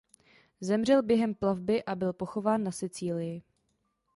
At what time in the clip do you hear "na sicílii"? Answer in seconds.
2.63-3.43